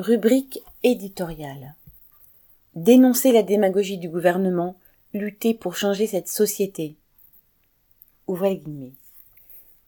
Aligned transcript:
Rubrique 0.00 0.60
éditoriale. 0.82 1.76
Dénoncer 2.74 3.30
la 3.30 3.44
démagogie 3.44 3.96
du 3.96 4.08
gouvernement, 4.08 4.74
lutter 5.12 5.54
pour 5.54 5.76
changer 5.76 6.08
cette 6.08 6.26
société. 6.26 6.96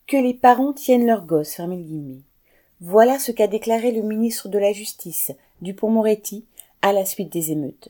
Que 0.06 0.16
les 0.16 0.32
parents 0.32 0.72
tiennent 0.72 1.06
leurs 1.06 1.26
gosses, 1.26 1.54
fermez 1.54 1.78
guillemets. 1.78 2.22
Voilà 2.80 3.18
ce 3.18 3.32
qu'a 3.32 3.48
déclaré 3.48 3.90
le 3.90 4.02
ministre 4.02 4.48
de 4.48 4.60
la 4.60 4.72
Justice, 4.72 5.32
Dupont-Moretti, 5.60 6.44
à 6.82 6.92
la 6.92 7.04
suite 7.04 7.32
des 7.32 7.50
émeutes. 7.50 7.88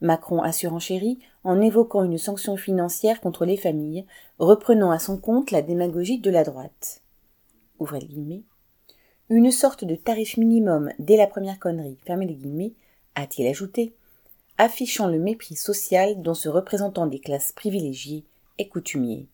Macron 0.00 0.40
a 0.40 0.50
surenchéri 0.50 1.18
en 1.44 1.60
évoquant 1.60 2.04
une 2.04 2.16
sanction 2.16 2.56
financière 2.56 3.20
contre 3.20 3.44
les 3.44 3.58
familles, 3.58 4.06
reprenant 4.38 4.90
à 4.90 4.98
son 4.98 5.18
compte 5.18 5.50
la 5.50 5.60
démagogie 5.60 6.20
de 6.20 6.30
la 6.30 6.44
droite. 6.44 7.02
Une 9.30 9.50
sorte 9.50 9.84
de 9.84 9.94
tarif 9.94 10.38
minimum 10.38 10.90
dès 10.98 11.18
la 11.18 11.26
première 11.26 11.58
connerie, 11.58 11.98
fermez 12.06 12.26
les 12.26 12.34
guillemets, 12.34 12.72
a-t-il 13.14 13.46
ajouté, 13.46 13.92
affichant 14.56 15.06
le 15.06 15.18
mépris 15.18 15.54
social 15.54 16.22
dont 16.22 16.32
ce 16.32 16.48
représentant 16.48 17.06
des 17.06 17.18
classes 17.18 17.52
privilégiées 17.52 18.24
est 18.56 18.68
coutumier. 18.68 19.26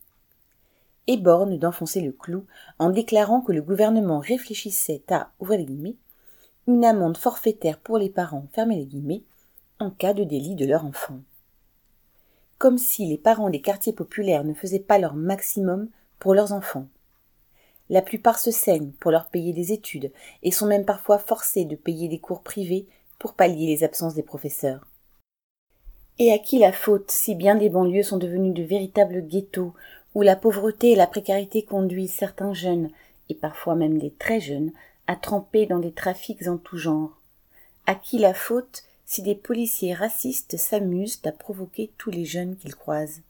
Et 1.06 1.16
borne 1.16 1.58
d'enfoncer 1.58 2.00
le 2.00 2.10
clou 2.10 2.44
en 2.80 2.90
déclarant 2.90 3.40
que 3.40 3.52
le 3.52 3.62
gouvernement 3.62 4.18
réfléchissait 4.18 5.02
à, 5.10 5.30
ouvrez 5.38 5.58
les 5.58 5.64
guillemets, 5.64 5.96
une 6.66 6.84
amende 6.84 7.16
forfaitaire 7.16 7.78
pour 7.78 7.96
les 7.96 8.10
parents, 8.10 8.48
fermez 8.52 8.76
les 8.76 8.86
guillemets, 8.86 9.22
en 9.78 9.90
cas 9.90 10.14
de 10.14 10.24
délit 10.24 10.56
de 10.56 10.66
leur 10.66 10.84
enfant. 10.84 11.20
Comme 12.58 12.78
si 12.78 13.06
les 13.06 13.18
parents 13.18 13.50
des 13.50 13.60
quartiers 13.60 13.92
populaires 13.92 14.44
ne 14.44 14.54
faisaient 14.54 14.78
pas 14.80 14.98
leur 14.98 15.14
maximum 15.14 15.88
pour 16.18 16.34
leurs 16.34 16.52
enfants. 16.52 16.88
La 17.94 18.02
plupart 18.02 18.40
se 18.40 18.50
saignent 18.50 18.90
pour 18.98 19.12
leur 19.12 19.26
payer 19.30 19.52
des 19.52 19.70
études 19.70 20.10
et 20.42 20.50
sont 20.50 20.66
même 20.66 20.84
parfois 20.84 21.20
forcés 21.20 21.64
de 21.64 21.76
payer 21.76 22.08
des 22.08 22.18
cours 22.18 22.42
privés 22.42 22.88
pour 23.20 23.34
pallier 23.34 23.68
les 23.68 23.84
absences 23.84 24.16
des 24.16 24.24
professeurs. 24.24 24.84
Et 26.18 26.32
à 26.32 26.38
qui 26.40 26.58
la 26.58 26.72
faute 26.72 27.12
si 27.12 27.36
bien 27.36 27.54
des 27.54 27.68
banlieues 27.68 28.02
sont 28.02 28.16
devenues 28.16 28.52
de 28.52 28.64
véritables 28.64 29.24
ghettos 29.28 29.74
où 30.16 30.22
la 30.22 30.34
pauvreté 30.34 30.90
et 30.90 30.96
la 30.96 31.06
précarité 31.06 31.62
conduisent 31.62 32.14
certains 32.14 32.52
jeunes, 32.52 32.90
et 33.28 33.34
parfois 33.36 33.76
même 33.76 33.98
des 33.98 34.10
très 34.10 34.40
jeunes, 34.40 34.72
à 35.06 35.14
tremper 35.14 35.66
dans 35.66 35.78
des 35.78 35.92
trafics 35.92 36.48
en 36.48 36.56
tout 36.56 36.78
genre? 36.78 37.20
À 37.86 37.94
qui 37.94 38.18
la 38.18 38.34
faute 38.34 38.82
si 39.06 39.22
des 39.22 39.36
policiers 39.36 39.94
racistes 39.94 40.56
s'amusent 40.56 41.20
à 41.26 41.30
provoquer 41.30 41.92
tous 41.96 42.10
les 42.10 42.24
jeunes 42.24 42.56
qu'ils 42.56 42.74
croisent? 42.74 43.22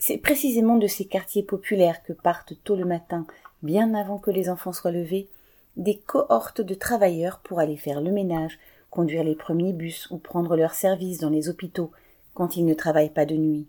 C'est 0.00 0.16
précisément 0.16 0.78
de 0.78 0.86
ces 0.86 1.04
quartiers 1.04 1.42
populaires 1.42 2.02
que 2.02 2.14
partent 2.14 2.54
tôt 2.64 2.74
le 2.74 2.86
matin, 2.86 3.26
bien 3.62 3.94
avant 3.94 4.18
que 4.18 4.30
les 4.30 4.48
enfants 4.48 4.72
soient 4.72 4.90
levés, 4.90 5.28
des 5.76 5.98
cohortes 5.98 6.62
de 6.62 6.74
travailleurs 6.74 7.40
pour 7.40 7.60
aller 7.60 7.76
faire 7.76 8.00
le 8.00 8.10
ménage, 8.10 8.58
conduire 8.88 9.22
les 9.22 9.36
premiers 9.36 9.74
bus 9.74 10.10
ou 10.10 10.16
prendre 10.16 10.56
leur 10.56 10.72
service 10.72 11.18
dans 11.18 11.28
les 11.28 11.50
hôpitaux 11.50 11.92
quand 12.32 12.56
ils 12.56 12.64
ne 12.64 12.72
travaillent 12.72 13.10
pas 13.12 13.26
de 13.26 13.36
nuit. 13.36 13.68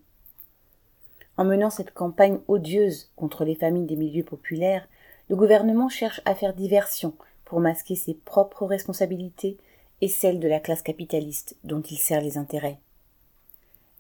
En 1.36 1.44
menant 1.44 1.70
cette 1.70 1.94
campagne 1.94 2.40
odieuse 2.48 3.12
contre 3.18 3.44
les 3.44 3.56
familles 3.56 3.86
des 3.86 3.98
milieux 3.98 4.24
populaires, 4.24 4.88
le 5.30 5.36
gouvernement 5.36 5.90
cherche 5.90 6.22
à 6.24 6.34
faire 6.34 6.54
diversion 6.54 7.14
pour 7.44 7.60
masquer 7.60 7.96
ses 7.96 8.14
propres 8.14 8.66
responsabilités 8.66 9.58
et 10.00 10.08
celles 10.08 10.40
de 10.40 10.48
la 10.48 10.62
classe 10.62 10.82
capitaliste 10.82 11.58
dont 11.66 11.82
il 11.82 11.98
sert 11.98 12.22
les 12.22 12.38
intérêts. 12.38 12.80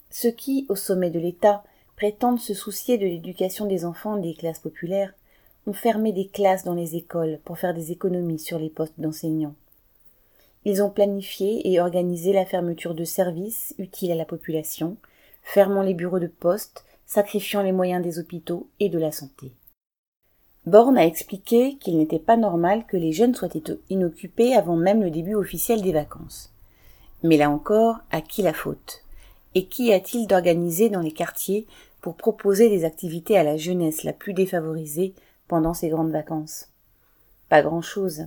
Ce 0.10 0.30
qui, 0.30 0.66
au 0.70 0.76
sommet 0.76 1.10
de 1.10 1.20
l'État, 1.20 1.64
prétendent 2.02 2.40
se 2.40 2.56
soucier 2.56 2.98
de 2.98 3.06
l'éducation 3.06 3.68
des 3.68 3.86
enfants 3.86 4.18
des 4.18 4.34
classes 4.34 4.58
populaires, 4.58 5.14
ont 5.68 5.74
fermé 5.74 6.12
des 6.12 6.28
classes 6.28 6.64
dans 6.64 6.74
les 6.74 6.96
écoles 6.96 7.38
pour 7.46 7.60
faire 7.60 7.76
des 7.76 7.92
économies 7.92 8.40
sur 8.40 8.58
les 8.58 8.72
postes 8.72 9.00
d'enseignants. 9.00 9.54
Ils 10.66 10.82
ont 10.82 10.90
planifié 10.90 11.72
et 11.72 11.80
organisé 11.80 12.34
la 12.34 12.44
fermeture 12.44 12.96
de 12.96 13.04
services 13.04 13.76
utiles 13.78 14.12
à 14.12 14.16
la 14.16 14.26
population, 14.26 14.98
fermant 15.44 15.84
les 15.84 15.94
bureaux 15.94 16.18
de 16.18 16.26
poste, 16.26 16.86
sacrifiant 17.06 17.62
les 17.62 17.72
moyens 17.72 18.04
des 18.04 18.18
hôpitaux 18.18 18.68
et 18.80 18.90
de 18.90 18.98
la 18.98 19.12
santé. 19.12 19.52
Borne 20.66 20.98
a 20.98 21.06
expliqué 21.06 21.76
qu'il 21.76 22.00
n'était 22.00 22.18
pas 22.18 22.36
normal 22.36 22.88
que 22.88 22.98
les 22.98 23.12
jeunes 23.12 23.36
soient 23.36 23.50
inoccupés 23.92 24.56
avant 24.56 24.76
même 24.76 25.04
le 25.04 25.12
début 25.12 25.36
officiel 25.36 25.84
des 25.84 25.94
vacances. 25.94 26.52
Mais 27.22 27.38
là 27.38 27.52
encore, 27.52 27.98
à 28.10 28.22
qui 28.22 28.42
la 28.42 28.54
faute? 28.54 29.04
Et 29.54 29.66
qu'y 29.66 29.92
a-t-il 29.92 30.28
d'organisé 30.28 30.90
dans 30.90 31.02
les 31.02 31.12
quartiers 31.12 31.68
pour 32.02 32.16
proposer 32.16 32.70
des 32.70 32.84
activités 32.84 33.38
à 33.38 33.44
la 33.44 33.58
jeunesse 33.58 34.04
la 34.04 34.14
plus 34.14 34.34
défavorisée 34.34 35.14
pendant 35.48 35.74
ces 35.74 35.90
grandes 35.90 36.12
vacances. 36.12 36.68
Pas 37.50 37.62
grand-chose. 37.62 38.26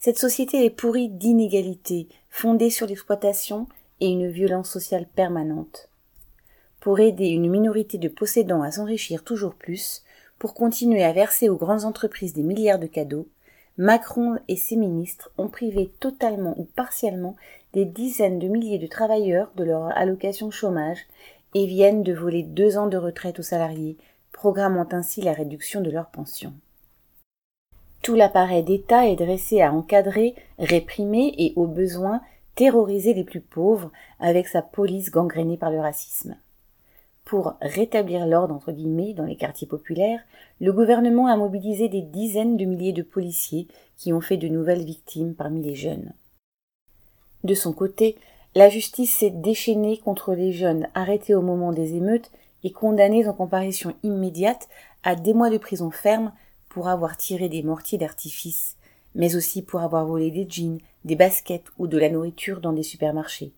Cette 0.00 0.18
société 0.18 0.64
est 0.64 0.70
pourrie 0.70 1.08
d'inégalités, 1.08 2.08
fondée 2.30 2.70
sur 2.70 2.86
l'exploitation 2.86 3.66
et 4.00 4.08
une 4.08 4.28
violence 4.28 4.70
sociale 4.70 5.06
permanente. 5.06 5.88
Pour 6.80 7.00
aider 7.00 7.26
une 7.26 7.50
minorité 7.50 7.98
de 7.98 8.08
possédants 8.08 8.62
à 8.62 8.70
s'enrichir 8.70 9.24
toujours 9.24 9.54
plus, 9.54 10.02
pour 10.38 10.54
continuer 10.54 11.02
à 11.02 11.12
verser 11.12 11.48
aux 11.48 11.56
grandes 11.56 11.84
entreprises 11.84 12.32
des 12.32 12.44
milliards 12.44 12.78
de 12.78 12.86
cadeaux, 12.86 13.26
Macron 13.76 14.38
et 14.48 14.56
ses 14.56 14.76
ministres 14.76 15.30
ont 15.38 15.48
privé 15.48 15.90
totalement 16.00 16.54
ou 16.58 16.64
partiellement 16.64 17.36
des 17.72 17.84
dizaines 17.84 18.38
de 18.38 18.48
milliers 18.48 18.78
de 18.78 18.86
travailleurs 18.86 19.52
de 19.56 19.64
leur 19.64 19.96
allocation 19.96 20.50
chômage 20.50 21.06
viennent 21.66 22.02
de 22.02 22.12
voler 22.12 22.42
deux 22.42 22.78
ans 22.78 22.86
de 22.86 22.96
retraite 22.96 23.38
aux 23.38 23.42
salariés, 23.42 23.96
programmant 24.32 24.86
ainsi 24.92 25.20
la 25.20 25.32
réduction 25.32 25.80
de 25.80 25.90
leur 25.90 26.06
pension. 26.06 26.52
Tout 28.02 28.14
l'appareil 28.14 28.62
d'État 28.62 29.06
est 29.06 29.16
dressé 29.16 29.60
à 29.60 29.72
encadrer, 29.72 30.34
réprimer 30.58 31.34
et, 31.38 31.52
au 31.56 31.66
besoin, 31.66 32.20
terroriser 32.54 33.14
les 33.14 33.24
plus 33.24 33.40
pauvres 33.40 33.90
avec 34.20 34.48
sa 34.48 34.62
police 34.62 35.10
gangrénée 35.10 35.56
par 35.56 35.70
le 35.70 35.80
racisme. 35.80 36.36
Pour 37.24 37.54
rétablir 37.60 38.26
l'ordre 38.26 38.58
dans 39.14 39.24
les 39.26 39.36
quartiers 39.36 39.66
populaires, 39.66 40.20
le 40.60 40.72
gouvernement 40.72 41.26
a 41.26 41.36
mobilisé 41.36 41.88
des 41.88 42.00
dizaines 42.00 42.56
de 42.56 42.64
milliers 42.64 42.94
de 42.94 43.02
policiers 43.02 43.68
qui 43.98 44.12
ont 44.12 44.20
fait 44.20 44.38
de 44.38 44.48
nouvelles 44.48 44.84
victimes 44.84 45.34
parmi 45.34 45.62
les 45.62 45.74
jeunes. 45.74 46.14
De 47.44 47.54
son 47.54 47.72
côté, 47.72 48.16
la 48.58 48.68
justice 48.68 49.12
s'est 49.12 49.30
déchaînée 49.30 49.98
contre 49.98 50.34
les 50.34 50.50
jeunes 50.50 50.88
arrêtés 50.92 51.32
au 51.32 51.42
moment 51.42 51.70
des 51.70 51.94
émeutes 51.94 52.32
et 52.64 52.72
condamnés 52.72 53.28
en 53.28 53.32
comparution 53.32 53.94
immédiate 54.02 54.68
à 55.04 55.14
des 55.14 55.32
mois 55.32 55.48
de 55.48 55.58
prison 55.58 55.92
ferme 55.92 56.32
pour 56.68 56.88
avoir 56.88 57.16
tiré 57.16 57.48
des 57.48 57.62
mortiers 57.62 57.98
d'artifice, 57.98 58.74
mais 59.14 59.36
aussi 59.36 59.62
pour 59.62 59.82
avoir 59.82 60.04
volé 60.06 60.32
des 60.32 60.44
jeans, 60.50 60.80
des 61.04 61.14
baskets 61.14 61.66
ou 61.78 61.86
de 61.86 61.98
la 61.98 62.10
nourriture 62.10 62.60
dans 62.60 62.72
des 62.72 62.82
supermarchés. 62.82 63.52